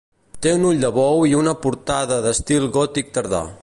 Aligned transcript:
Té 0.45 0.53
un 0.59 0.63
ull 0.69 0.79
de 0.85 0.91
bou 0.95 1.21
i 1.33 1.37
una 1.43 1.55
portada 1.67 2.21
d'estil 2.27 2.69
gòtic 2.81 3.19
tardà. 3.19 3.49